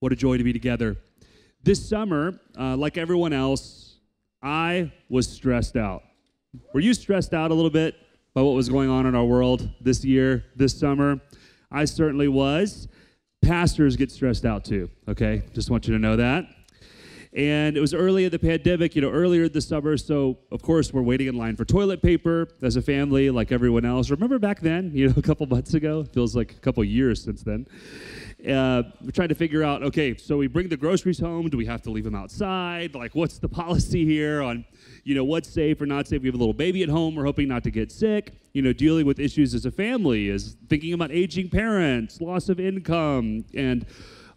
[0.00, 0.96] What a joy to be together.
[1.62, 3.96] This summer, uh, like everyone else,
[4.42, 6.02] I was stressed out.
[6.72, 7.96] Were you stressed out a little bit
[8.32, 11.20] by what was going on in our world this year, this summer?
[11.70, 12.88] I certainly was.
[13.42, 15.42] Pastors get stressed out too, okay?
[15.52, 16.46] Just want you to know that.
[17.32, 19.96] And it was early in the pandemic, you know, earlier this summer.
[19.96, 23.84] So, of course, we're waiting in line for toilet paper as a family, like everyone
[23.84, 24.10] else.
[24.10, 26.00] Remember back then, you know, a couple months ago?
[26.00, 27.68] It feels like a couple years since then.
[28.40, 31.48] Uh, we're trying to figure out okay, so we bring the groceries home.
[31.50, 32.94] Do we have to leave them outside?
[32.94, 34.64] Like, what's the policy here on,
[35.04, 36.22] you know, what's safe or not safe?
[36.22, 37.14] We have a little baby at home.
[37.14, 38.32] We're hoping not to get sick.
[38.54, 42.58] You know, dealing with issues as a family, is thinking about aging parents, loss of
[42.58, 43.86] income, and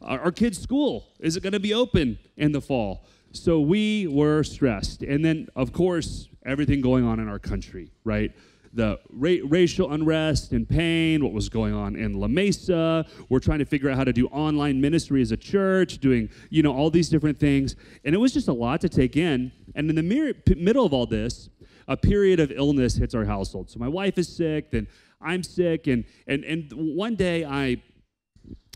[0.04, 3.06] our kids' school is it going to be open in the fall?
[3.32, 5.02] So we were stressed.
[5.02, 8.32] And then, of course, everything going on in our country, right?
[8.74, 13.06] The ra- racial unrest and pain, what was going on in La Mesa.
[13.30, 16.62] We're trying to figure out how to do online ministry as a church, doing, you
[16.64, 17.76] know, all these different things.
[18.06, 19.52] And it was just a lot to take in.
[19.76, 21.50] And in the mir- middle of all this,
[21.88, 23.70] a period of illness hits our household.
[23.70, 24.88] So my wife is sick, then
[25.22, 25.88] I'm sick.
[25.88, 27.82] And, and, and one day I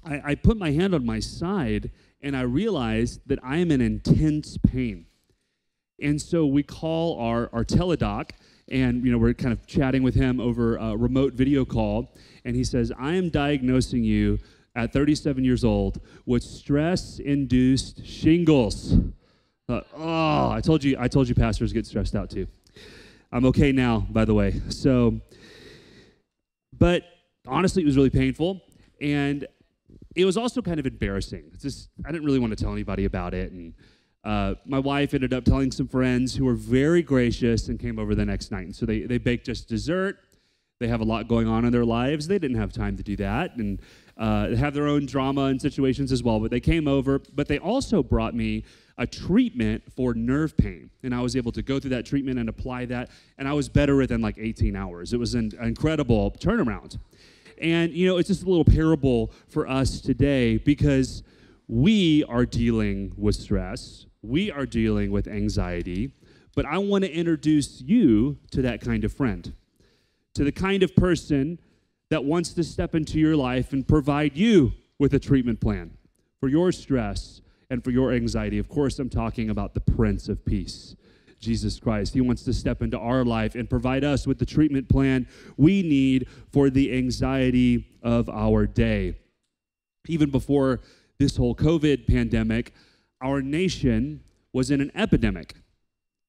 [0.05, 3.81] I, I put my hand on my side and I realized that I am in
[3.81, 5.05] intense pain.
[6.01, 8.31] And so we call our, our teledoc,
[8.69, 12.13] and you know we're kind of chatting with him over a remote video call,
[12.45, 14.39] and he says, "I am diagnosing you
[14.75, 18.93] at 37 years old with stress-induced shingles."
[19.67, 22.47] Uh, oh, I told you, I told you, pastors get stressed out too.
[23.31, 24.61] I'm okay now, by the way.
[24.69, 25.19] So,
[26.77, 27.03] but
[27.47, 28.61] honestly, it was really painful,
[29.01, 29.47] and
[30.17, 31.43] it was also kind of embarrassing.
[31.53, 33.73] It's just I didn't really want to tell anybody about it, and
[34.23, 38.15] uh, my wife ended up telling some friends who were very gracious and came over
[38.15, 38.65] the next night.
[38.65, 40.17] And so they they baked us dessert.
[40.79, 42.27] They have a lot going on in their lives.
[42.27, 43.79] They didn't have time to do that, and
[44.17, 46.39] uh, have their own drama and situations as well.
[46.39, 47.19] But they came over.
[47.19, 48.65] But they also brought me
[48.97, 52.49] a treatment for nerve pain, and I was able to go through that treatment and
[52.49, 55.13] apply that, and I was better within like 18 hours.
[55.13, 56.97] It was an incredible turnaround.
[57.61, 61.23] And, you know, it's just a little parable for us today because
[61.67, 66.13] we are dealing with stress, we are dealing with anxiety,
[66.55, 69.53] but I want to introduce you to that kind of friend,
[70.33, 71.59] to the kind of person
[72.09, 75.91] that wants to step into your life and provide you with a treatment plan
[76.39, 78.57] for your stress and for your anxiety.
[78.57, 80.95] Of course, I'm talking about the Prince of Peace.
[81.39, 82.13] Jesus Christ.
[82.13, 85.81] He wants to step into our life and provide us with the treatment plan we
[85.81, 89.17] need for the anxiety of our day.
[90.07, 90.81] Even before
[91.19, 92.73] this whole COVID pandemic,
[93.21, 95.55] our nation was in an epidemic.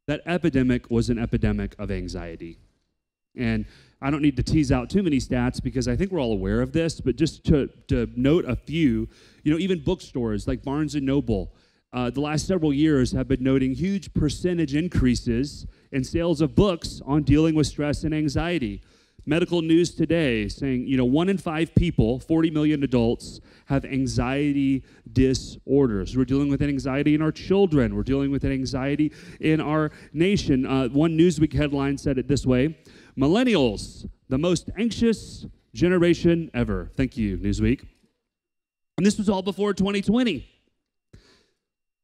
[0.06, 2.58] That epidemic was an epidemic of anxiety.
[3.36, 3.66] And
[4.00, 6.60] I don't need to tease out too many stats because I think we're all aware
[6.60, 9.08] of this, but just to, to note a few,
[9.42, 11.52] you know, even bookstores like Barnes and Noble,
[11.92, 17.00] uh, the last several years have been noting huge percentage increases in sales of books
[17.06, 18.82] on dealing with stress and anxiety.
[19.24, 24.84] Medical news today saying, you know, one in five people, 40 million adults, have anxiety
[25.12, 26.16] disorders.
[26.16, 27.94] We're dealing with anxiety in our children.
[27.94, 30.66] We're dealing with anxiety in our nation.
[30.66, 32.78] Uh, one Newsweek headline said it this way
[33.18, 36.90] Millennials, the most anxious generation ever.
[36.96, 37.86] Thank you, Newsweek.
[38.96, 40.57] And this was all before 2020.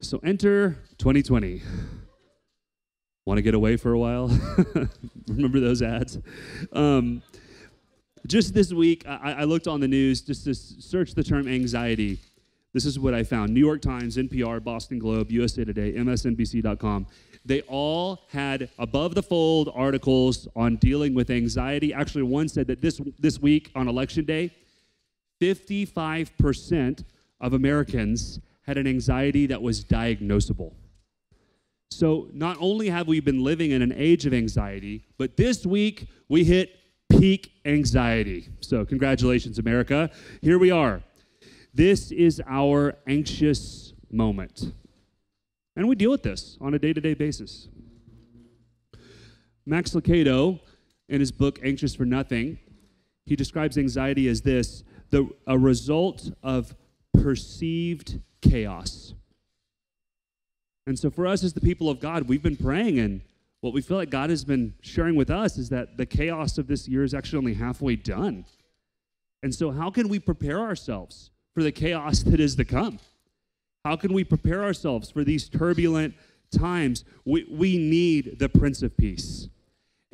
[0.05, 1.63] So enter 2020.
[3.25, 4.29] Want to get away for a while?
[5.29, 6.19] Remember those ads?
[6.75, 7.23] Um,
[8.27, 12.19] just this week, I, I, looked on the news just to search the term anxiety.
[12.75, 17.07] This is what I found New York Times, NPR, Boston Globe, USA Today, MSNBC.com.
[17.47, 21.95] They all had above the fold articles on dealing with anxiety.
[21.95, 24.51] Actually, one said that this, this week on election day,
[25.41, 27.05] 55%
[27.41, 30.73] of Americans had an anxiety that was diagnosable.
[31.91, 36.09] So, not only have we been living in an age of anxiety, but this week
[36.29, 36.71] we hit
[37.09, 38.49] peak anxiety.
[38.61, 40.11] So, congratulations, America.
[40.41, 41.03] Here we are.
[41.73, 44.73] This is our anxious moment.
[45.77, 47.69] And we deal with this on a day to day basis.
[49.67, 50.61] Max Lucado,
[51.09, 52.59] in his book Anxious for Nothing,
[53.25, 56.75] he describes anxiety as this the, a result of
[57.13, 59.15] perceived chaos.
[60.87, 63.23] And so, for us as the people of God, we've been praying, and
[63.61, 66.67] what we feel like God has been sharing with us is that the chaos of
[66.67, 68.45] this year is actually only halfway done.
[69.43, 72.99] And so, how can we prepare ourselves for the chaos that is to come?
[73.85, 76.15] How can we prepare ourselves for these turbulent
[76.51, 77.05] times?
[77.25, 79.49] We, we need the Prince of Peace.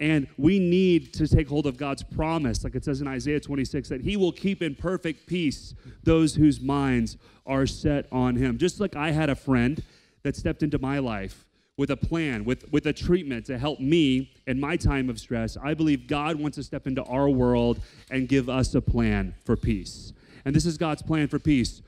[0.00, 3.91] And we need to take hold of God's promise, like it says in Isaiah 26,
[3.91, 8.56] that He will keep in perfect peace those whose minds are set on Him.
[8.56, 9.82] Just like I had a friend
[10.23, 11.44] that stepped into my life
[11.76, 15.58] with a plan, with, with a treatment to help me in my time of stress,
[15.62, 17.81] I believe God wants to step into our world
[18.11, 20.14] and give us a plan for peace.
[20.47, 21.82] And this is God's plan for peace.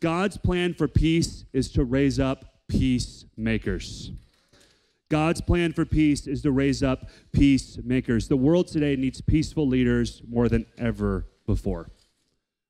[0.00, 4.10] God's plan for peace is to raise up peacemakers.
[5.14, 8.26] God's plan for peace is to raise up peacemakers.
[8.26, 11.88] The world today needs peaceful leaders more than ever before.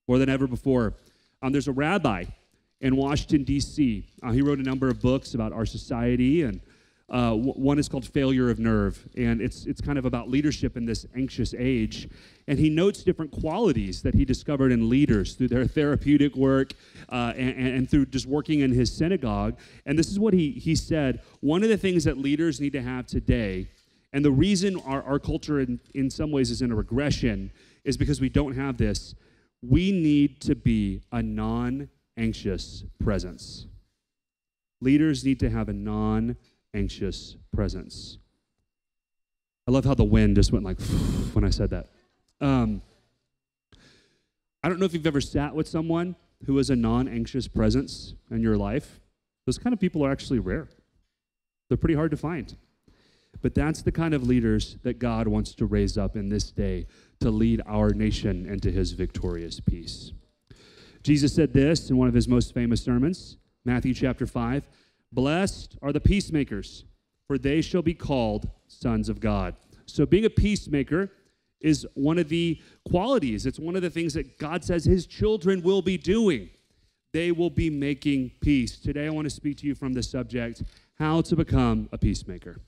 [0.06, 0.92] More than ever before.
[1.40, 2.24] Um, there's a rabbi
[2.82, 4.06] in Washington, D.C.
[4.22, 6.60] Uh, he wrote a number of books about our society, and
[7.10, 10.86] uh, one is called Failure of Nerve, and it's, it's kind of about leadership in
[10.86, 12.08] this anxious age.
[12.48, 16.72] And he notes different qualities that he discovered in leaders through their therapeutic work
[17.10, 19.58] uh, and, and through just working in his synagogue.
[19.84, 22.82] And this is what he, he said one of the things that leaders need to
[22.82, 23.68] have today,
[24.14, 27.50] and the reason our, our culture in, in some ways is in a regression,
[27.84, 29.14] is because we don't have this.
[29.62, 33.66] We need to be a non anxious presence.
[34.80, 36.36] Leaders need to have a non
[36.74, 38.18] anxious presence.
[39.66, 40.80] I love how the wind just went like
[41.32, 41.88] when I said that.
[42.40, 42.82] Um,
[44.62, 46.16] I don't know if you've ever sat with someone
[46.46, 49.00] who is a non anxious presence in your life.
[49.46, 50.68] Those kind of people are actually rare,
[51.68, 52.54] they're pretty hard to find.
[53.42, 56.86] But that's the kind of leaders that God wants to raise up in this day
[57.20, 60.12] to lead our nation into his victorious peace.
[61.02, 64.66] Jesus said this in one of his most famous sermons, Matthew chapter 5
[65.14, 66.84] Blessed are the peacemakers,
[67.28, 69.54] for they shall be called sons of God.
[69.86, 71.10] So, being a peacemaker
[71.60, 75.62] is one of the qualities, it's one of the things that God says his children
[75.62, 76.50] will be doing.
[77.12, 78.76] They will be making peace.
[78.76, 80.62] Today, I want to speak to you from the subject
[80.98, 82.60] how to become a peacemaker.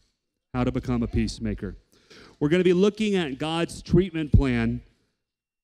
[0.54, 1.76] How to become a peacemaker.
[2.38, 4.82] We're going to be looking at God's treatment plan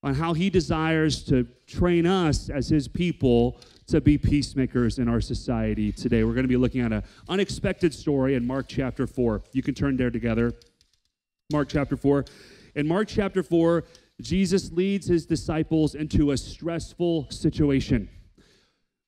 [0.03, 3.61] on how he desires to train us as his people
[3.93, 6.25] to be peacemakers in our society today.
[6.25, 9.43] We're going to be looking at an unexpected story in Mark chapter 4.
[9.53, 10.55] You can turn there together.
[11.53, 12.25] Mark chapter 4.
[12.75, 13.85] In Mark chapter 4,
[14.23, 18.09] Jesus leads his disciples into a stressful situation.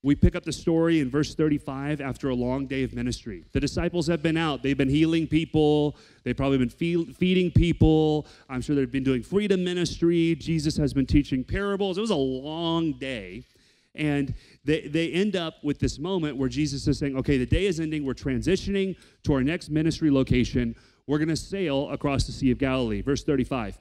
[0.02, 3.42] We pick up the story in verse 35 after a long day of ministry.
[3.52, 4.62] The disciples have been out.
[4.62, 5.96] They've been healing people.
[6.24, 8.26] They've probably been feeding people.
[8.50, 10.34] I'm sure they've been doing freedom ministry.
[10.34, 11.96] Jesus has been teaching parables.
[11.96, 13.44] It was a long day.
[13.94, 17.66] And they, they end up with this moment where Jesus is saying, okay, the day
[17.66, 18.04] is ending.
[18.04, 20.74] We're transitioning to our next ministry location.
[21.06, 23.02] We're going to sail across the Sea of Galilee.
[23.02, 23.78] Verse 35.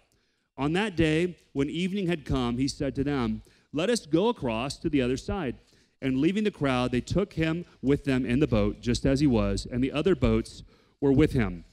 [0.58, 4.78] On that day, when evening had come, he said to them, Let us go across
[4.80, 5.56] to the other side.
[6.02, 9.28] And leaving the crowd, they took him with them in the boat, just as he
[9.28, 10.62] was, and the other boats
[11.00, 11.64] were with him.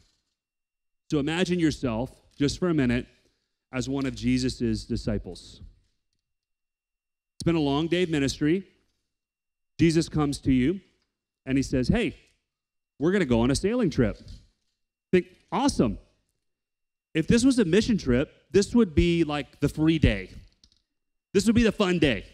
[1.11, 3.07] So imagine yourself, just for a minute,
[3.73, 5.63] as one of Jesus' disciples.
[7.41, 8.65] It's been a long day of ministry.
[9.79, 10.79] Jesus comes to you
[11.47, 12.15] and he says, Hey,
[12.99, 14.19] we're going to go on a sailing trip.
[15.11, 15.99] Think, awesome.
[17.15, 20.29] If this was a mission trip, this would be like the free day.
[21.33, 22.27] This would be the fun day.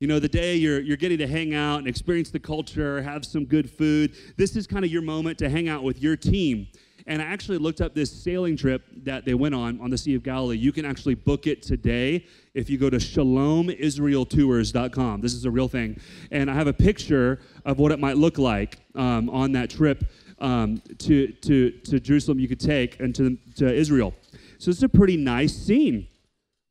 [0.00, 3.24] You know, the day you're, you're getting to hang out and experience the culture, have
[3.24, 4.16] some good food.
[4.36, 6.66] This is kind of your moment to hang out with your team.
[7.06, 10.14] And I actually looked up this sailing trip that they went on on the Sea
[10.14, 10.56] of Galilee.
[10.56, 15.20] You can actually book it today if you go to shalomisraeltours.com.
[15.20, 16.00] This is a real thing.
[16.30, 20.04] And I have a picture of what it might look like um, on that trip
[20.38, 24.14] um, to, to, to Jerusalem you could take and to, to Israel.
[24.58, 26.08] So it's a pretty nice scene.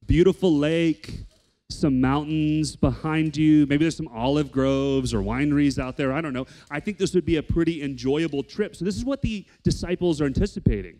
[0.05, 1.23] Beautiful lake,
[1.73, 3.65] some mountains behind you.
[3.67, 6.13] Maybe there's some olive groves or wineries out there.
[6.13, 6.45] I don't know.
[6.69, 8.75] I think this would be a pretty enjoyable trip.
[8.75, 10.99] So, this is what the disciples are anticipating.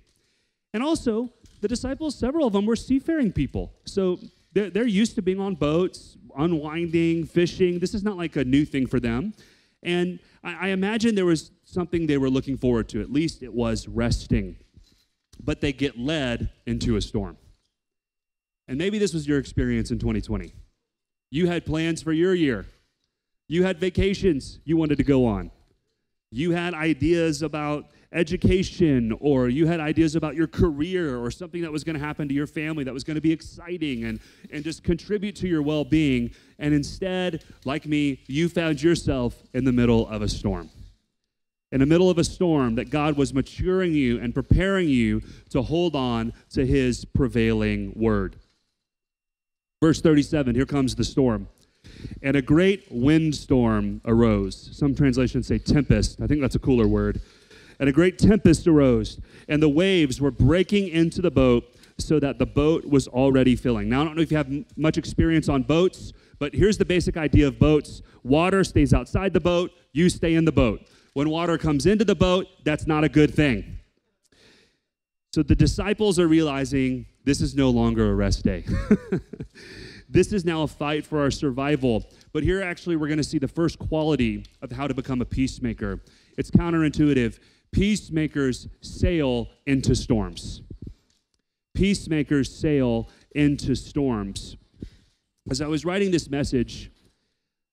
[0.74, 1.30] And also,
[1.62, 3.74] the disciples, several of them were seafaring people.
[3.86, 4.20] So,
[4.54, 7.80] they're, they're used to being on boats, unwinding, fishing.
[7.80, 9.34] This is not like a new thing for them.
[9.84, 13.02] And I, I imagine there was something they were looking forward to.
[13.02, 14.58] At least it was resting.
[15.44, 17.38] But they get led into a storm.
[18.68, 20.54] And maybe this was your experience in 2020.
[21.32, 22.66] You had plans for your year.
[23.48, 25.50] You had vacations you wanted to go on.
[26.30, 31.72] You had ideas about education, or you had ideas about your career, or something that
[31.72, 34.20] was going to happen to your family that was going to be exciting and,
[34.52, 36.32] and just contribute to your well being.
[36.60, 40.70] And instead, like me, you found yourself in the middle of a storm.
[41.72, 45.22] In the middle of a storm, that God was maturing you and preparing you
[45.52, 48.36] to hold on to his prevailing word.
[49.82, 51.48] Verse 37, here comes the storm.
[52.22, 54.70] And a great windstorm arose.
[54.78, 56.22] Some translations say tempest.
[56.22, 57.20] I think that's a cooler word.
[57.80, 59.20] and a great tempest arose,
[59.50, 61.64] and the waves were breaking into the boat
[61.98, 63.90] so that the boat was already filling.
[63.90, 66.86] Now, I don't know if you have m- much experience on boats, but here's the
[66.86, 70.82] basic idea of boats water stays outside the boat, you stay in the boat.
[71.14, 73.80] When water comes into the boat, that's not a good thing.
[75.34, 78.66] So the disciples are realizing this is no longer a rest day.
[80.10, 82.10] this is now a fight for our survival.
[82.34, 85.26] But here, actually, we're going to see the first quality of how to become a
[85.26, 86.02] peacemaker.
[86.38, 87.40] It's counterintuitive.
[87.72, 90.62] Peacemakers sail into storms.
[91.74, 94.58] Peacemakers sail into storms.
[95.50, 96.92] As I was writing this message,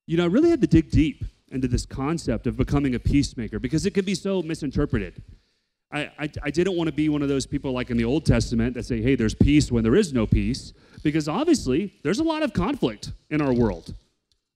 [0.07, 3.59] you know, I really had to dig deep into this concept of becoming a peacemaker
[3.59, 5.23] because it can be so misinterpreted.
[5.91, 8.27] I, I, I, didn't want to be one of those people like in the Old
[8.27, 12.25] Testament that say, hey, there's peace when there is no peace, because obviously there's a
[12.25, 13.95] lot of conflict in our world.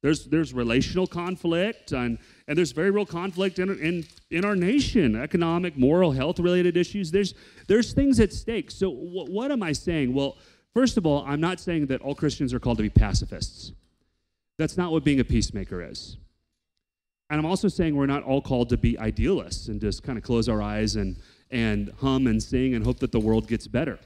[0.03, 5.15] There's, there's relational conflict, and, and there's very real conflict in, in, in our nation
[5.15, 7.13] economic, moral, health related issues.
[7.13, 7.35] There's,
[7.69, 8.71] there's things at stake.
[8.71, 10.13] So, wh- what am I saying?
[10.13, 10.37] Well,
[10.75, 13.73] first of all, I'm not saying that all Christians are called to be pacifists.
[14.59, 16.17] That's not what being a peacemaker is.
[17.33, 20.23] And I'm also saying we're not all called to be idealists and just kind of
[20.23, 21.17] close our eyes and,
[21.51, 23.99] and hum and sing and hope that the world gets better.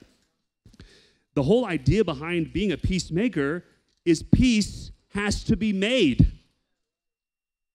[1.35, 3.65] The whole idea behind being a peacemaker
[4.05, 6.35] is peace has to be made.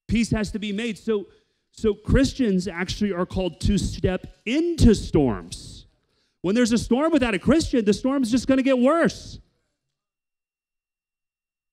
[0.07, 0.97] Peace has to be made.
[0.97, 1.25] So,
[1.73, 5.85] so Christians actually are called to step into storms.
[6.43, 9.37] When there's a storm without a Christian, the storm's just going to get worse.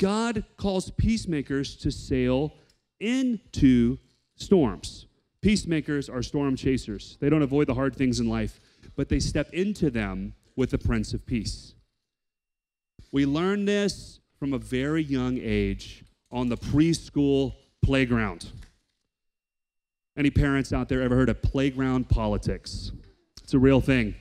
[0.01, 2.55] God calls peacemakers to sail
[3.01, 3.99] into
[4.37, 5.07] storms.
[5.41, 7.17] Peacemakers are storm chasers.
[7.21, 8.61] They don't avoid the hard things in life,
[8.97, 11.75] but they step into them with the Prince of Peace.
[13.13, 18.51] We learn this from a very young age on the preschool playground.
[20.17, 22.91] Any parents out there ever heard of playground politics?
[23.43, 24.15] It's a real thing.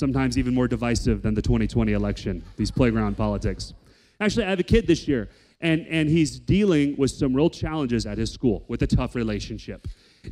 [0.00, 3.74] Sometimes even more divisive than the 2020 election, these playground politics.
[4.20, 5.28] Actually, I have a kid this year,
[5.62, 9.86] and, and he's dealing with some real challenges at his school with a tough relationship.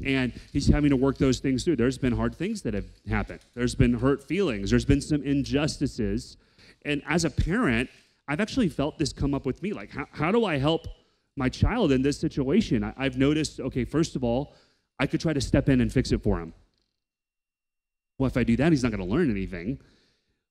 [0.04, 1.76] And he's having to work those things through.
[1.76, 6.36] There's been hard things that have happened, there's been hurt feelings, there's been some injustices.
[6.84, 7.88] And as a parent,
[8.26, 9.72] I've actually felt this come up with me.
[9.72, 10.86] Like, how, how do I help
[11.36, 12.82] my child in this situation?
[12.82, 14.54] I, I've noticed, okay, first of all,
[14.98, 16.52] I could try to step in and fix it for him.
[18.18, 19.80] Well, if I do that, he's not going to learn anything.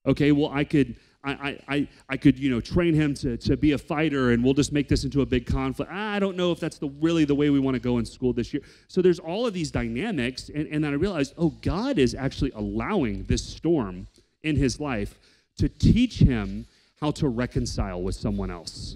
[0.06, 3.74] Okay, well, I could I, I, I could, you know, train him to, to be
[3.74, 5.92] a fighter and we'll just make this into a big conflict.
[5.92, 8.32] I don't know if that's the, really the way we want to go in school
[8.32, 8.64] this year.
[8.88, 10.50] So there's all of these dynamics.
[10.54, 14.08] And, and then I realized, oh, God is actually allowing this storm
[14.44, 15.20] in his life
[15.58, 16.66] to teach him
[17.02, 18.96] how to reconcile with someone else.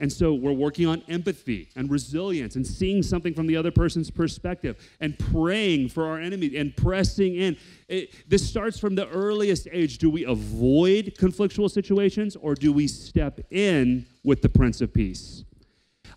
[0.00, 4.10] And so we're working on empathy and resilience and seeing something from the other person's
[4.10, 7.56] perspective and praying for our enemy and pressing in.
[7.88, 9.98] It, this starts from the earliest age.
[9.98, 15.44] Do we avoid conflictual situations or do we step in with the Prince of Peace?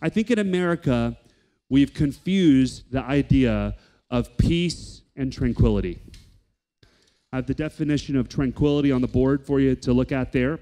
[0.01, 1.15] I think in America,
[1.69, 3.75] we've confused the idea
[4.09, 5.99] of peace and tranquility.
[7.31, 10.59] I have the definition of tranquility on the board for you to look at there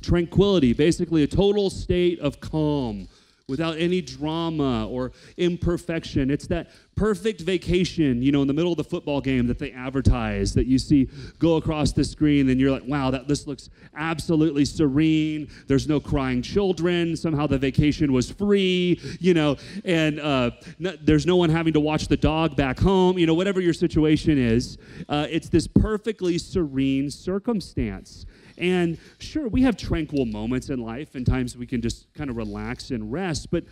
[0.00, 3.08] tranquility, basically a total state of calm
[3.48, 6.30] without any drama or imperfection.
[6.30, 9.70] It's that perfect vacation, you know, in the middle of the football game that they
[9.70, 13.70] advertise that you see go across the screen and you're like, wow, that this looks
[13.94, 15.48] absolutely serene.
[15.68, 17.14] There's no crying children.
[17.14, 22.08] Somehow the vacation was free, you know, and uh, there's no one having to watch
[22.08, 24.76] the dog back home, you know, whatever your situation is.
[25.08, 28.26] Uh, it's this perfectly serene circumstance.
[28.58, 32.36] And sure, we have tranquil moments in life, and times we can just kind of
[32.36, 33.50] relax and rest.
[33.50, 33.64] But,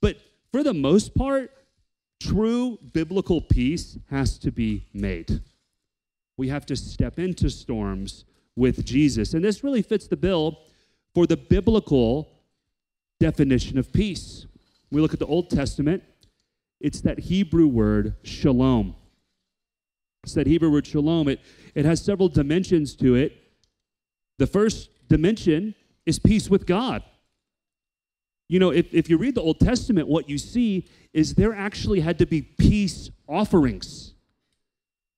[0.00, 0.16] but
[0.52, 1.52] for the most part,
[2.20, 5.40] true biblical peace has to be made.
[6.36, 8.24] We have to step into storms
[8.56, 9.34] with Jesus.
[9.34, 10.58] And this really fits the bill
[11.14, 12.28] for the biblical
[13.18, 14.46] definition of peace.
[14.90, 16.02] We look at the Old Testament,
[16.80, 18.94] it's that Hebrew word shalom.
[20.24, 21.28] It's that Hebrew word shalom.
[21.28, 21.40] It,
[21.74, 23.39] it has several dimensions to it.
[24.40, 25.74] The first dimension
[26.06, 27.02] is peace with God.
[28.48, 32.00] You know, if, if you read the Old Testament, what you see is there actually
[32.00, 34.14] had to be peace offerings.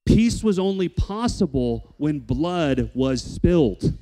[0.04, 3.96] Peace was only possible when blood was spilled.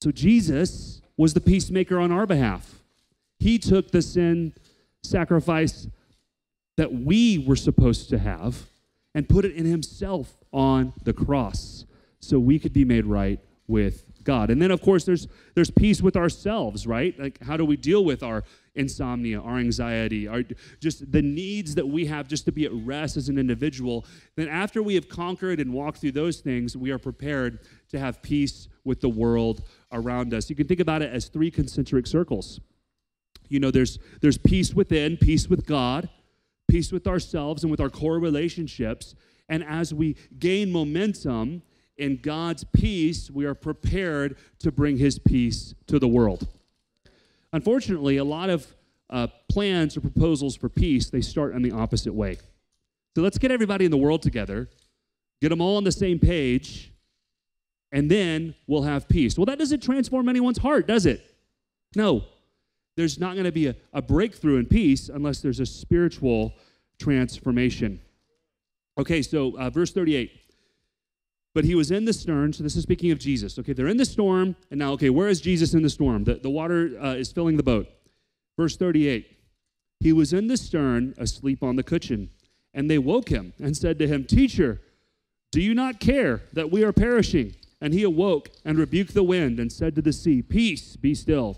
[0.00, 2.76] So Jesus was the peacemaker on our behalf.
[3.38, 4.54] He took the sin
[5.02, 5.86] sacrifice
[6.78, 8.62] that we were supposed to have
[9.14, 11.84] and put it in himself on the cross
[12.26, 14.50] so we could be made right with God.
[14.50, 17.18] And then of course there's there's peace with ourselves, right?
[17.18, 20.42] Like how do we deal with our insomnia, our anxiety, our
[20.80, 24.04] just the needs that we have just to be at rest as an individual.
[24.36, 28.20] Then after we have conquered and walked through those things, we are prepared to have
[28.22, 30.50] peace with the world around us.
[30.50, 32.60] You can think about it as three concentric circles.
[33.48, 36.08] You know, there's there's peace within, peace with God,
[36.68, 39.14] peace with ourselves and with our core relationships.
[39.48, 41.62] And as we gain momentum
[41.98, 46.46] in God's peace, we are prepared to bring his peace to the world.
[47.52, 48.66] Unfortunately, a lot of
[49.08, 52.38] uh, plans or proposals for peace, they start in the opposite way.
[53.14, 54.68] So let's get everybody in the world together,
[55.40, 56.92] get them all on the same page,
[57.92, 59.38] and then we'll have peace.
[59.38, 61.24] Well, that doesn't transform anyone's heart, does it?
[61.94, 62.24] No.
[62.96, 66.54] There's not going to be a, a breakthrough in peace unless there's a spiritual
[66.98, 68.00] transformation.
[68.98, 70.30] Okay, so uh, verse 38.
[71.56, 73.58] But he was in the stern, so this is speaking of Jesus.
[73.58, 76.24] Okay, they're in the storm, and now, okay, where is Jesus in the storm?
[76.24, 77.88] The, the water uh, is filling the boat.
[78.58, 79.38] Verse 38
[80.00, 82.28] He was in the stern, asleep on the cushion,
[82.74, 84.82] and they woke him and said to him, Teacher,
[85.50, 87.54] do you not care that we are perishing?
[87.80, 91.56] And he awoke and rebuked the wind and said to the sea, Peace, be still.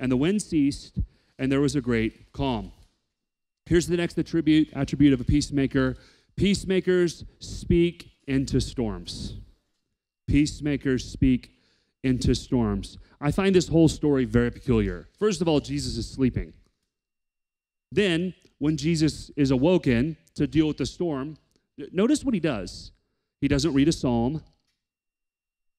[0.00, 0.98] And the wind ceased,
[1.38, 2.72] and there was a great calm.
[3.66, 5.98] Here's the next attribute, attribute of a peacemaker
[6.36, 9.34] peacemakers speak into storms.
[10.26, 11.52] Peacemakers speak
[12.02, 12.98] into storms.
[13.20, 15.08] I find this whole story very peculiar.
[15.18, 16.52] First of all, Jesus is sleeping.
[17.92, 21.36] Then, when Jesus is awoken to deal with the storm,
[21.92, 22.92] notice what he does.
[23.40, 24.42] He doesn't read a psalm,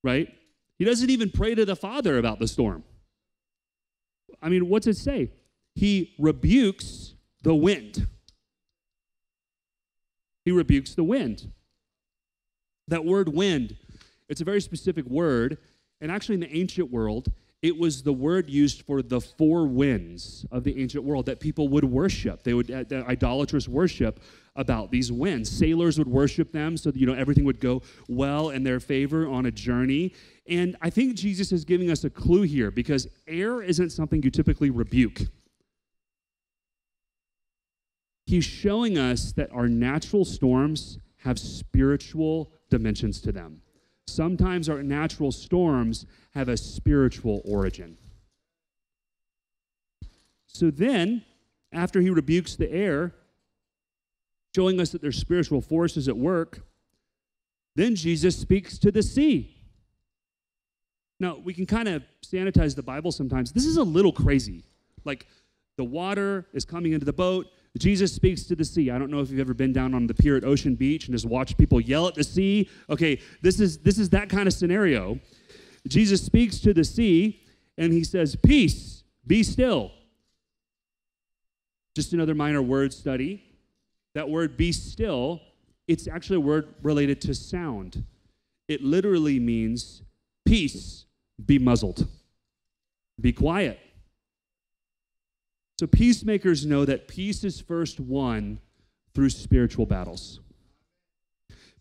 [0.03, 0.33] right?
[0.77, 2.83] He doesn't even pray to the Father about the storm.
[4.41, 5.31] I mean, what's it say?
[5.75, 8.07] He rebukes the wind.
[10.45, 11.51] He rebukes the wind.
[12.87, 13.75] That word wind,
[14.29, 15.57] it's a very specific word.
[15.99, 17.31] And actually, in the ancient world,
[17.63, 21.69] it was the word used for the four winds of the ancient world that people
[21.69, 22.43] would worship.
[22.43, 24.19] They would, uh, idolatrous worship
[24.55, 25.49] about these winds.
[25.49, 29.27] Sailors would worship them so that, you know, everything would go well in their favor
[29.27, 30.13] on a journey.
[30.47, 34.31] And I think Jesus is giving us a clue here because air isn't something you
[34.31, 35.21] typically rebuke.
[38.27, 43.61] He's showing us that our natural storms have spiritual dimensions to them.
[44.07, 47.97] Sometimes our natural storms have a spiritual origin.
[50.47, 51.23] So then,
[51.71, 53.13] after he rebukes the air,
[54.55, 56.61] showing us that there's spiritual forces at work,
[57.75, 59.55] then Jesus speaks to the sea.
[61.19, 63.51] Now, we can kind of sanitize the Bible sometimes.
[63.51, 64.63] This is a little crazy.
[65.03, 65.27] Like,
[65.77, 67.47] the water is coming into the boat.
[67.77, 68.89] Jesus speaks to the sea.
[68.91, 71.13] I don't know if you've ever been down on the pier at Ocean Beach and
[71.13, 72.69] just watched people yell at the sea.
[72.89, 75.19] Okay, this is this is that kind of scenario.
[75.87, 77.41] Jesus speaks to the sea
[77.77, 79.91] and he says, "Peace, be still."
[81.95, 83.43] Just another minor word study.
[84.13, 85.41] That word be still,
[85.87, 88.03] it's actually a word related to sound.
[88.67, 90.01] It literally means
[90.45, 91.05] peace,
[91.45, 92.07] be muzzled.
[93.19, 93.79] Be quiet.
[95.79, 98.59] So peacemakers know that peace is first won
[99.13, 100.39] through spiritual battles.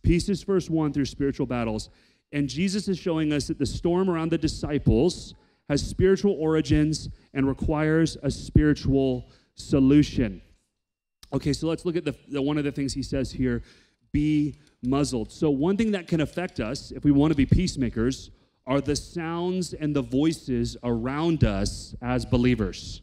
[0.02, 1.88] Peace is first won through spiritual battles.
[2.32, 5.34] And Jesus is showing us that the storm around the disciples
[5.68, 10.42] has spiritual origins and requires a spiritual solution.
[11.32, 13.62] Okay, so let's look at the, the, one of the things he says here
[14.12, 15.32] be muzzled.
[15.32, 18.30] So, one thing that can affect us if we want to be peacemakers
[18.66, 23.02] are the sounds and the voices around us as believers.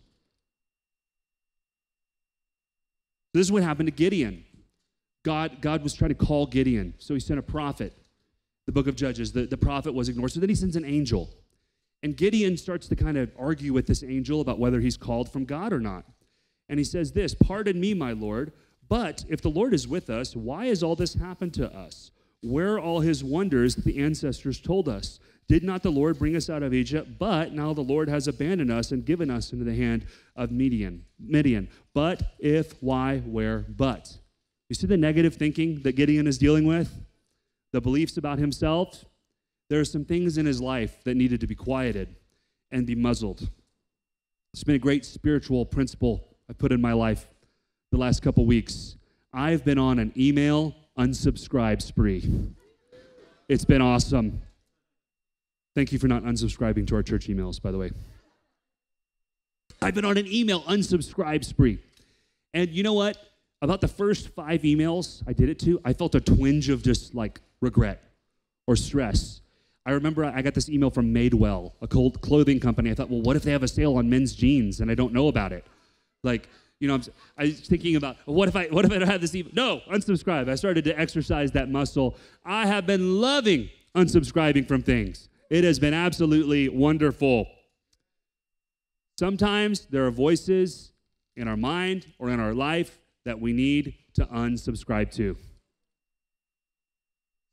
[3.33, 4.43] This is what happened to Gideon.
[5.23, 7.93] God, God was trying to call Gideon, so he sent a prophet.
[8.65, 10.31] The book of Judges, the, the prophet was ignored.
[10.31, 11.29] So then he sends an angel.
[12.01, 15.45] And Gideon starts to kind of argue with this angel about whether he's called from
[15.45, 16.05] God or not.
[16.69, 18.51] And he says this Pardon me, my Lord,
[18.89, 22.11] but if the Lord is with us, why has all this happened to us?
[22.43, 25.19] Where are all his wonders that the ancestors told us?
[25.47, 27.17] Did not the Lord bring us out of Egypt?
[27.17, 31.05] But now the Lord has abandoned us and given us into the hand of Midian.
[31.19, 31.69] Midian.
[31.93, 34.17] But if, why, where, but.
[34.69, 36.93] You see the negative thinking that Gideon is dealing with?
[37.71, 39.05] The beliefs about himself?
[39.69, 42.15] There are some things in his life that needed to be quieted
[42.71, 43.49] and be muzzled.
[44.53, 47.27] It's been a great spiritual principle I put in my life
[47.91, 48.97] the last couple weeks.
[49.33, 52.29] I've been on an email unsubscribe spree.
[53.49, 54.41] It's been awesome.
[55.75, 57.91] Thank you for not unsubscribing to our church emails, by the way.
[59.81, 61.79] I've been on an email unsubscribe spree.
[62.53, 63.17] And you know what?
[63.61, 67.15] About the first five emails I did it to, I felt a twinge of just
[67.15, 68.03] like regret
[68.67, 69.41] or stress.
[69.85, 72.91] I remember I got this email from Madewell, a cold clothing company.
[72.91, 75.13] I thought, well, what if they have a sale on men's jeans and I don't
[75.13, 75.65] know about it?
[76.23, 76.47] Like,
[76.83, 77.03] you know, I'm,
[77.37, 79.53] I was thinking about what if I what if I don't have this email?
[79.53, 80.49] No, unsubscribe.
[80.49, 82.17] I started to exercise that muscle.
[82.43, 85.29] I have been loving unsubscribing from things.
[85.49, 87.47] It has been absolutely wonderful.
[89.17, 90.91] Sometimes there are voices
[91.37, 95.37] in our mind or in our life that we need to unsubscribe to.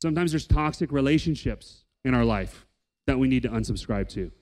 [0.02, 2.66] Sometimes there's toxic relationships in our life
[3.06, 4.32] that we need to unsubscribe to.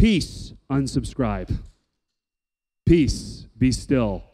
[0.00, 1.56] Peace, unsubscribe.
[2.90, 4.24] Peace, be still.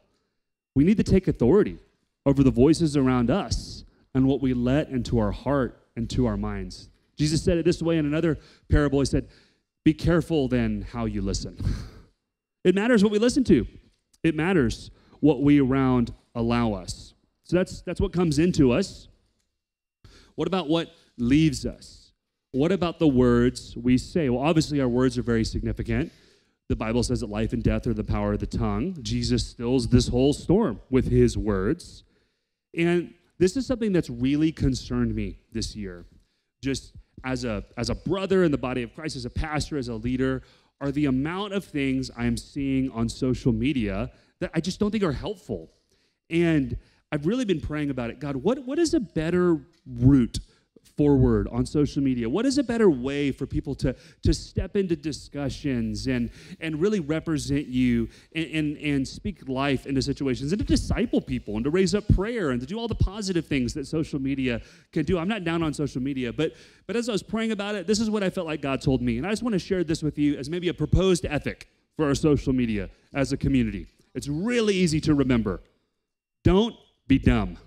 [0.75, 1.77] We need to take authority
[2.25, 6.39] over the voices around us and what we let into our heart and to our
[6.39, 6.89] minds.
[7.19, 8.39] Jesus said it this way in another
[8.71, 9.01] parable.
[9.01, 9.29] He said,
[9.85, 11.59] Be careful then how you listen.
[12.65, 13.67] It matters what we listen to,
[14.23, 14.91] it matters
[15.21, 17.13] what we around allow us.
[17.45, 19.07] So that's, that's what comes into us.
[20.35, 22.11] What about what leaves us?
[22.53, 24.31] What about the words we say?
[24.31, 26.11] Well, obviously, our words are very significant.
[26.69, 28.97] The Bible says that life and death are the power of the tongue.
[29.03, 32.03] Jesus stills this whole storm with his words.
[32.77, 36.05] And this is something that's really concerned me this year.
[36.63, 36.93] Just
[37.25, 39.95] as a, as a brother in the body of Christ, as a pastor, as a
[39.95, 40.43] leader,
[40.81, 45.05] are the amount of things I'm seeing on social media that I just don't think
[45.05, 45.71] are helpful.
[46.29, 46.77] And
[47.13, 48.19] I've really been praying about it.
[48.19, 50.39] God, what, what is a better route
[50.97, 52.29] forward on social media?
[52.29, 57.01] What is a better way for people to, to step into discussions and, and really
[57.01, 61.71] represent you and, and, and speak life into situations and to disciple people and to
[61.71, 64.61] raise up prayer and to do all the positive things that social media
[64.93, 65.19] can do?
[65.19, 66.53] I'm not down on social media, but,
[66.87, 69.03] but as I was praying about it, this is what I felt like God told
[69.03, 69.19] me.
[69.19, 72.07] And I just want to share this with you as maybe a proposed ethic for
[72.07, 73.87] our social media as a community.
[74.15, 75.61] It's really easy to remember.
[76.45, 76.75] Don't
[77.07, 77.59] be dumb.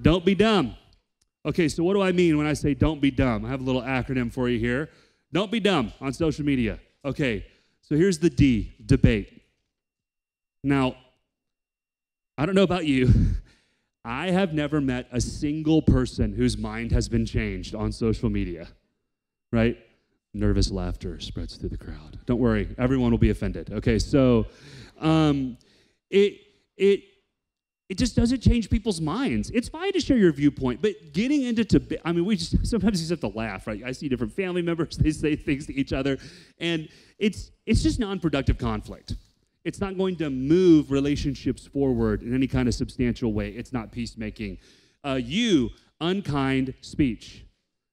[0.00, 0.76] Don't be dumb.
[1.46, 3.44] Okay, so what do I mean when I say don't be dumb?
[3.44, 4.90] I have a little acronym for you here.
[5.32, 6.78] Don't be dumb on social media.
[7.04, 7.46] Okay,
[7.80, 9.42] so here's the D debate.
[10.62, 10.96] Now,
[12.36, 13.10] I don't know about you.
[14.04, 18.68] I have never met a single person whose mind has been changed on social media,
[19.52, 19.78] right?
[20.32, 22.18] Nervous laughter spreads through the crowd.
[22.24, 23.72] Don't worry, everyone will be offended.
[23.72, 24.46] Okay, so
[25.00, 25.58] um,
[26.08, 26.40] it,
[26.76, 27.04] it,
[27.90, 29.50] it just doesn't change people's minds.
[29.50, 33.08] It's fine to share your viewpoint, but getting into I mean, we just sometimes you
[33.08, 33.82] just have to laugh, right?
[33.84, 36.16] I see different family members, they say things to each other,
[36.58, 39.16] and it's it's just non-productive conflict.
[39.64, 43.50] It's not going to move relationships forward in any kind of substantial way.
[43.50, 44.58] It's not peacemaking.
[45.04, 47.44] Uh, you, unkind speech.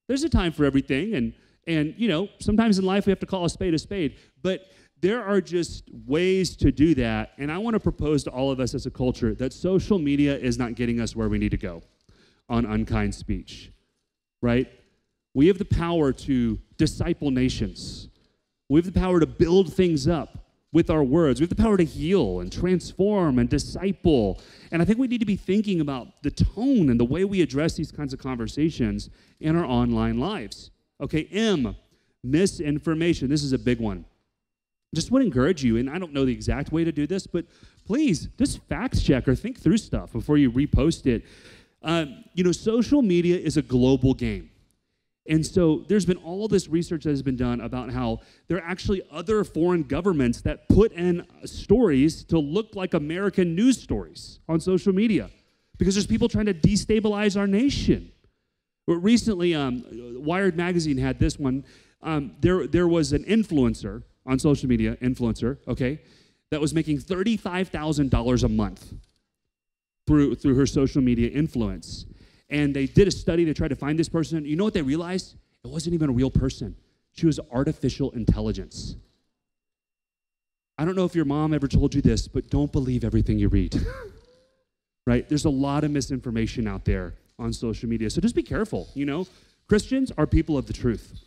[0.07, 1.33] There's a time for everything, and
[1.65, 4.61] and you know, sometimes in life we have to call a spade a spade, but
[5.01, 7.33] there are just ways to do that.
[7.37, 10.37] And I want to propose to all of us as a culture that social media
[10.37, 11.83] is not getting us where we need to go
[12.49, 13.71] on unkind speech,
[14.41, 14.67] right?
[15.33, 18.09] We have the power to disciple nations,
[18.69, 21.39] we have the power to build things up with our words.
[21.39, 24.41] We have the power to heal and transform and disciple.
[24.71, 27.41] And I think we need to be thinking about the tone and the way we
[27.41, 30.71] address these kinds of conversations in our online lives.
[30.99, 31.75] Okay, M,
[32.21, 33.29] misinformation.
[33.29, 34.03] This is a big one
[34.95, 37.27] just want to encourage you, and I don't know the exact way to do this,
[37.27, 37.45] but
[37.85, 41.25] please just fact check or think through stuff before you repost it.
[41.83, 44.49] Um, you know, social media is a global game.
[45.29, 48.63] And so there's been all this research that has been done about how there are
[48.63, 54.59] actually other foreign governments that put in stories to look like American news stories on
[54.61, 55.29] social media
[55.77, 58.11] because there's people trying to destabilize our nation.
[58.85, 59.83] But recently, um,
[60.23, 61.65] Wired Magazine had this one.
[62.01, 65.99] Um, there, there was an influencer on social media, influencer, okay,
[66.51, 68.93] that was making $35,000 a month
[70.05, 72.05] through, through her social media influence.
[72.49, 74.45] And they did a study they tried to find this person.
[74.45, 75.35] You know what they realized?
[75.63, 76.75] It wasn't even a real person.
[77.13, 78.95] She was artificial intelligence.
[80.77, 83.49] I don't know if your mom ever told you this, but don't believe everything you
[83.49, 83.75] read.
[85.07, 85.27] right?
[85.27, 88.09] There's a lot of misinformation out there on social media.
[88.09, 89.25] So just be careful, you know?
[89.67, 91.19] Christians are people of the truth.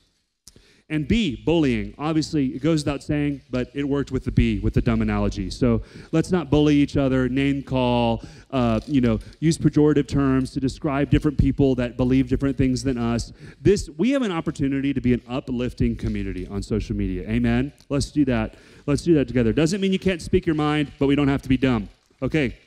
[0.90, 1.94] And B, bullying.
[1.98, 5.48] Obviously, it goes without saying, but it worked with the B, with the dumb analogy.
[5.48, 10.61] So let's not bully each other, name call, uh, you know, use pejorative terms to
[10.61, 13.33] describe different people that believe different things than us.
[13.62, 17.29] This, we have an opportunity to be an uplifting community on social media.
[17.31, 17.72] Amen?
[17.88, 18.57] Let's do that.
[18.87, 19.53] Let's do that together.
[19.53, 21.88] Doesn't mean you can't speak your mind, but we don't have to be dumb.
[22.20, 22.59] Okay.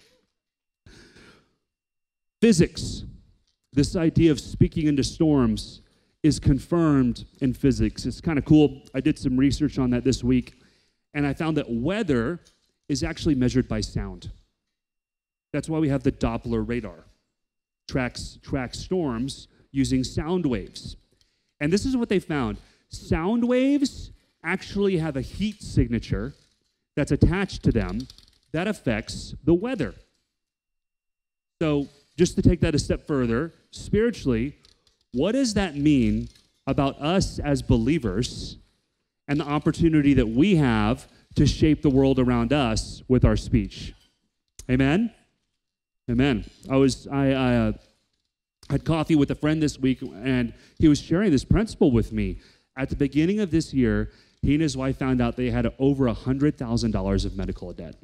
[2.42, 3.04] Physics.
[3.74, 5.82] This idea of speaking into storms
[6.24, 8.06] is confirmed in physics.
[8.06, 8.82] It's kind of cool.
[8.96, 10.54] I did some research on that this week,
[11.14, 12.40] and I found that weather
[12.88, 14.32] is actually measured by sound.
[15.52, 17.06] That's why we have the Doppler radar.
[17.88, 20.96] Tracks, tracks storms using sound waves.
[21.60, 22.58] And this is what they found
[22.90, 24.12] sound waves
[24.44, 26.34] actually have a heat signature
[26.96, 28.08] that's attached to them
[28.52, 29.96] that affects the weather.
[31.62, 34.56] So, just to take that a step further, spiritually,
[35.14, 36.28] what does that mean
[36.68, 38.58] about us as believers
[39.28, 43.94] and the opportunity that we have to shape the world around us with our speech?
[44.70, 45.14] Amen?
[46.10, 46.46] Amen.
[46.70, 47.72] I was, I, I uh,
[48.70, 52.40] had coffee with a friend this week, and he was sharing this principle with me.
[52.76, 56.06] At the beginning of this year, he and his wife found out they had over
[56.06, 57.96] $100,000 of medical debt.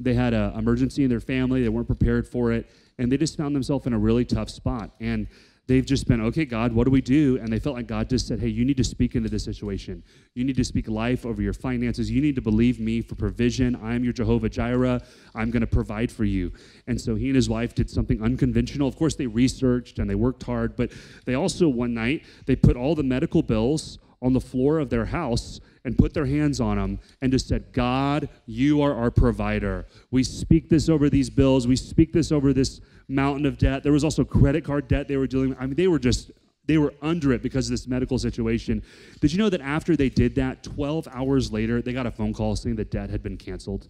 [0.00, 3.36] They had an emergency in their family, they weren't prepared for it, and they just
[3.36, 4.90] found themselves in a really tough spot.
[4.98, 5.28] And
[5.66, 7.38] they've just been, okay, God, what do we do?
[7.38, 10.02] And they felt like God just said, hey, you need to speak into this situation.
[10.34, 12.10] You need to speak life over your finances.
[12.10, 13.78] You need to believe me for provision.
[13.82, 15.00] I'm your Jehovah Jireh.
[15.34, 16.52] I'm going to provide for you.
[16.86, 18.88] And so he and his wife did something unconventional.
[18.88, 20.90] Of course, they researched and they worked hard, but
[21.26, 25.06] they also, one night, they put all the medical bills on the floor of their
[25.06, 29.86] house and put their hands on them and just said, God, you are our provider.
[30.10, 31.66] We speak this over these bills.
[31.66, 32.80] We speak this over this
[33.12, 33.82] mountain of debt.
[33.82, 35.58] There was also credit card debt they were dealing with.
[35.60, 36.30] I mean, they were just,
[36.66, 38.82] they were under it because of this medical situation.
[39.20, 42.32] Did you know that after they did that, 12 hours later, they got a phone
[42.32, 43.88] call saying the debt had been canceled?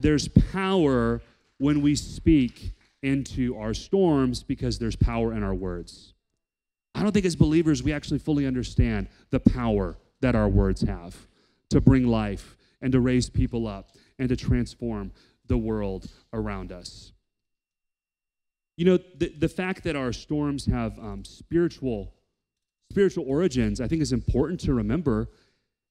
[0.00, 1.22] There's power
[1.58, 6.14] when we speak into our storms because there's power in our words.
[6.94, 11.26] I don't think as believers we actually fully understand the power that our words have
[11.70, 15.12] to bring life and to raise people up and to transform
[15.46, 17.13] the world around us.
[18.76, 22.12] You know, the, the fact that our storms have um, spiritual,
[22.90, 25.28] spiritual origins, I think is important to remember.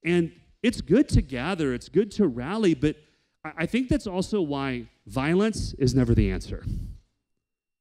[0.04, 2.98] And it's good to gather, it's good to rally, but
[3.46, 6.66] I, I think that's also why violence is never the answer.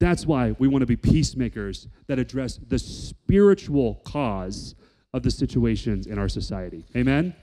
[0.00, 4.74] That's why we want to be peacemakers that address the spiritual cause
[5.14, 6.84] of the situations in our society.
[6.96, 7.34] Amen?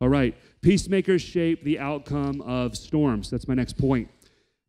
[0.00, 0.34] All right.
[0.62, 3.30] Peacemakers shape the outcome of storms.
[3.30, 4.08] That's my next point.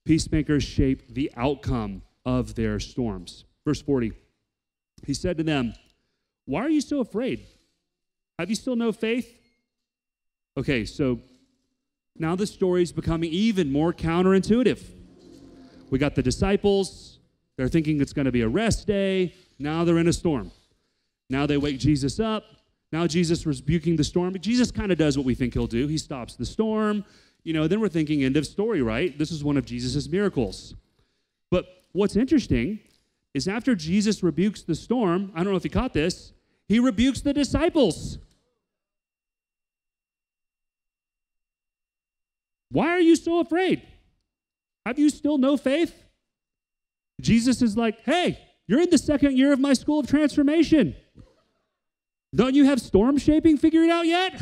[0.06, 3.46] Peacemakers shape the outcome of their storms.
[3.66, 4.14] Verse 40
[5.06, 5.74] He said to them,
[6.46, 7.46] Why are you so afraid?
[8.40, 9.40] Have you still no faith?
[10.58, 11.20] Okay, so
[12.18, 14.82] now the story is becoming even more counterintuitive.
[15.90, 17.20] We got the disciples,
[17.58, 19.34] they're thinking it's going to be a rest day.
[19.60, 20.52] Now they're in a storm.
[21.30, 22.44] Now they wake Jesus up.
[22.92, 24.38] Now Jesus rebuking the storm.
[24.40, 25.88] Jesus kind of does what we think he'll do.
[25.88, 27.06] He stops the storm.
[27.44, 29.18] You know, then we're thinking end of story, right?
[29.18, 30.76] This is one of Jesus' miracles.
[31.52, 32.80] But what's interesting
[33.34, 36.34] is after Jesus rebukes the storm, I don't know if you caught this,
[36.68, 38.18] he rebukes the disciples.
[42.70, 43.82] Why are you so afraid?
[44.86, 46.04] Have you still no faith?
[47.22, 50.96] Jesus is like, hey, you're in the second year of my school of transformation.
[52.36, 54.42] Don't you have storm shaping figured out yet?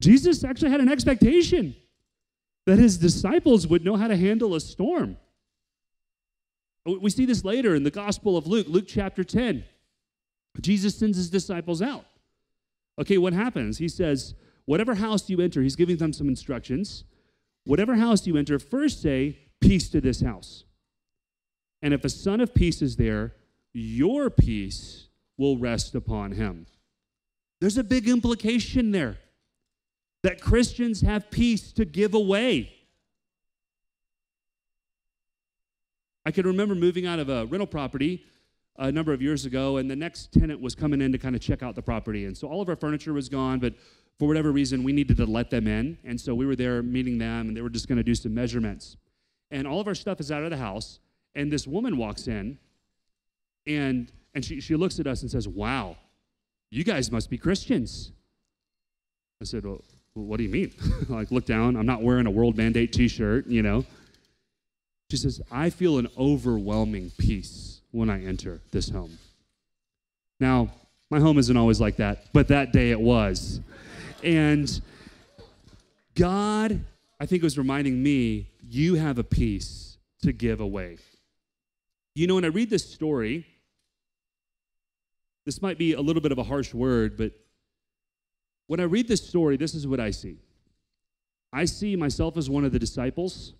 [0.00, 1.76] Jesus actually had an expectation
[2.66, 5.16] that his disciples would know how to handle a storm.
[6.86, 9.64] We see this later in the Gospel of Luke, Luke chapter 10.
[10.60, 12.06] Jesus sends his disciples out.
[12.98, 13.78] Okay, what happens?
[13.78, 17.04] He says, Whatever house you enter, he's giving them some instructions.
[17.64, 20.64] Whatever house you enter, first say, Peace to this house.
[21.82, 23.34] And if a son of peace is there,
[23.72, 26.66] your peace will rest upon him.
[27.60, 29.18] There's a big implication there
[30.22, 32.75] that Christians have peace to give away.
[36.26, 38.24] I can remember moving out of a rental property
[38.80, 41.36] uh, a number of years ago, and the next tenant was coming in to kind
[41.36, 42.24] of check out the property.
[42.24, 43.74] And so all of our furniture was gone, but
[44.18, 45.96] for whatever reason, we needed to let them in.
[46.04, 48.34] And so we were there meeting them, and they were just going to do some
[48.34, 48.96] measurements.
[49.52, 50.98] And all of our stuff is out of the house,
[51.36, 52.58] and this woman walks in,
[53.64, 55.96] and, and she, she looks at us and says, Wow,
[56.72, 58.10] you guys must be Christians.
[59.40, 59.80] I said, Well,
[60.14, 60.74] what do you mean?
[61.08, 61.76] like, look down.
[61.76, 63.84] I'm not wearing a World Mandate t shirt, you know.
[65.10, 69.18] She says, I feel an overwhelming peace when I enter this home.
[70.40, 70.70] Now,
[71.10, 73.60] my home isn't always like that, but that day it was.
[74.24, 74.80] And
[76.14, 76.80] God,
[77.20, 80.98] I think, was reminding me, you have a peace to give away.
[82.14, 83.46] You know, when I read this story,
[85.44, 87.32] this might be a little bit of a harsh word, but
[88.66, 90.38] when I read this story, this is what I see.
[91.52, 93.52] I see myself as one of the disciples.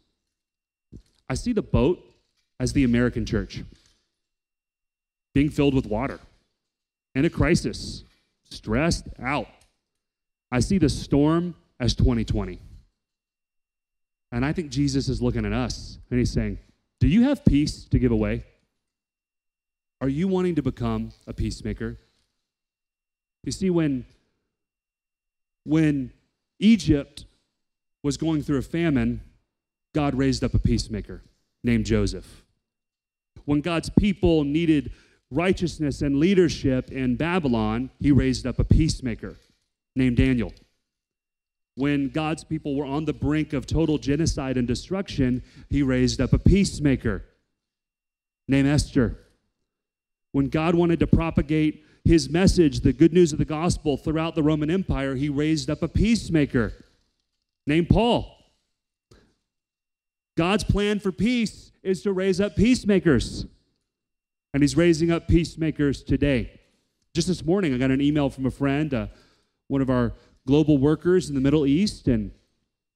[1.28, 2.02] I see the boat
[2.58, 3.62] as the American church
[5.34, 6.18] being filled with water
[7.14, 8.04] in a crisis,
[8.48, 9.48] stressed out.
[10.50, 12.60] I see the storm as 2020.
[14.32, 16.58] And I think Jesus is looking at us and he's saying,
[17.00, 18.44] Do you have peace to give away?
[20.00, 21.98] Are you wanting to become a peacemaker?
[23.44, 24.04] You see, when,
[25.64, 26.12] when
[26.58, 27.24] Egypt
[28.02, 29.20] was going through a famine,
[29.96, 31.22] God raised up a peacemaker
[31.64, 32.44] named Joseph.
[33.46, 34.92] When God's people needed
[35.30, 39.36] righteousness and leadership in Babylon, he raised up a peacemaker
[39.94, 40.52] named Daniel.
[41.76, 46.34] When God's people were on the brink of total genocide and destruction, he raised up
[46.34, 47.24] a peacemaker
[48.46, 49.16] named Esther.
[50.32, 54.42] When God wanted to propagate his message, the good news of the gospel, throughout the
[54.42, 56.74] Roman Empire, he raised up a peacemaker
[57.66, 58.35] named Paul.
[60.36, 63.46] God's plan for peace is to raise up peacemakers.
[64.52, 66.60] And he's raising up peacemakers today.
[67.14, 69.06] Just this morning, I got an email from a friend, uh,
[69.68, 70.12] one of our
[70.46, 72.30] global workers in the Middle East, and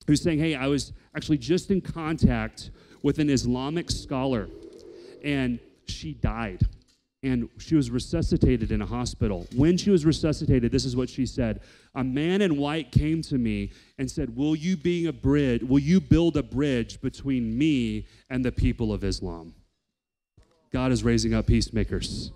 [0.06, 2.70] who's saying, Hey, I was actually just in contact
[3.02, 4.48] with an Islamic scholar,
[5.24, 6.66] and she died.
[7.22, 9.46] And she was resuscitated in a hospital.
[9.54, 11.60] When she was resuscitated, this is what she said
[11.94, 15.62] A man in white came to me and said, Will you be a bridge?
[15.62, 19.54] Will you build a bridge between me and the people of Islam?
[20.72, 22.32] God is raising up peacemakers.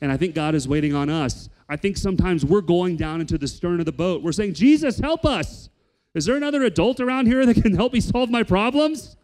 [0.00, 1.48] And I think God is waiting on us.
[1.68, 4.22] I think sometimes we're going down into the stern of the boat.
[4.22, 5.68] We're saying, Jesus, help us.
[6.14, 9.16] Is there another adult around here that can help me solve my problems?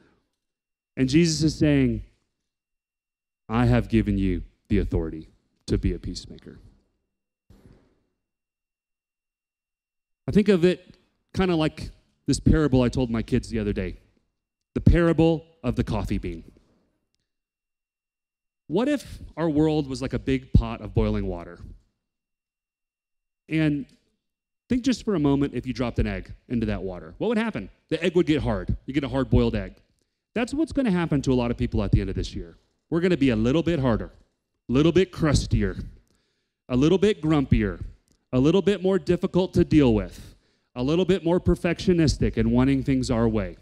[0.97, 2.03] And Jesus is saying,
[3.49, 5.29] I have given you the authority
[5.67, 6.59] to be a peacemaker.
[10.27, 10.97] I think of it
[11.35, 11.91] kind of like
[12.27, 13.99] this parable I told my kids the other day
[14.73, 16.43] the parable of the coffee bean.
[18.67, 21.59] What if our world was like a big pot of boiling water?
[23.51, 23.85] And
[24.71, 27.15] think just for a moment if you dropped an egg into that water.
[27.19, 27.69] What would happen?
[27.91, 28.75] The egg would get hard.
[28.87, 29.75] You get a hard boiled egg.
[30.33, 32.35] That's what's going to happen to a lot of people at the end of this
[32.35, 32.57] year.
[32.89, 34.13] We're going to be a little bit harder,
[34.73, 35.77] little bit crustier,
[36.69, 37.83] a little bit grumpier,
[38.33, 40.35] a little bit more difficult to deal with,
[40.75, 43.57] a little bit more perfectionistic and wanting things our way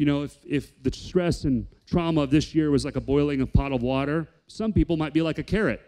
[0.00, 3.42] you know, if, if the stress and trauma of this year was like a boiling
[3.42, 5.82] a pot of water, some people might be like a carrot.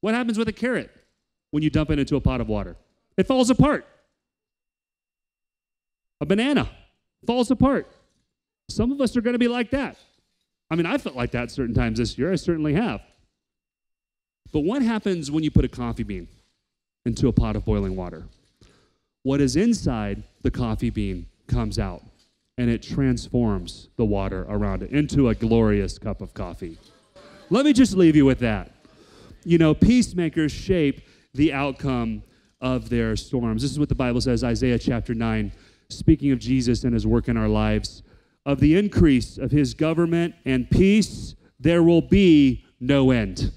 [0.00, 0.92] What happens with a carrot
[1.50, 2.76] when you dump it into a pot of water?
[3.16, 3.84] It falls apart.
[6.20, 6.70] A banana
[7.26, 7.90] falls apart.
[8.68, 9.96] Some of us are going to be like that.
[10.70, 12.32] I mean, I felt like that certain times this year.
[12.32, 13.00] I certainly have.
[14.52, 16.28] But what happens when you put a coffee bean
[17.04, 18.24] into a pot of boiling water?
[19.22, 22.02] What is inside the coffee bean comes out
[22.58, 26.76] and it transforms the water around it into a glorious cup of coffee.
[27.50, 28.72] Let me just leave you with that.
[29.44, 31.00] You know, peacemakers shape
[31.34, 32.22] the outcome
[32.60, 33.62] of their storms.
[33.62, 35.52] This is what the Bible says, Isaiah chapter 9,
[35.88, 38.02] speaking of Jesus and his work in our lives.
[38.48, 43.52] Of the increase of his government and peace, there will be no end.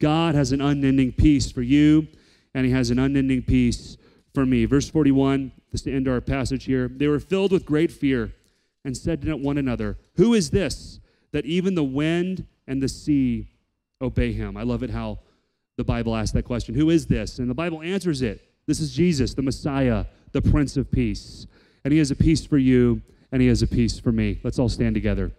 [0.00, 2.08] God has an unending peace for you,
[2.54, 3.98] and he has an unending peace
[4.32, 4.64] for me.
[4.64, 6.88] Verse 41, this to end of our passage here.
[6.88, 8.32] They were filled with great fear
[8.82, 10.98] and said to one another, Who is this
[11.32, 13.50] that even the wind and the sea
[14.00, 14.56] obey him?
[14.56, 15.18] I love it how
[15.76, 17.38] the Bible asks that question Who is this?
[17.38, 18.40] And the Bible answers it.
[18.66, 21.46] This is Jesus, the Messiah, the Prince of Peace.
[21.84, 24.38] And he has a peace for you, and he has a peace for me.
[24.44, 25.32] Let's all stand together.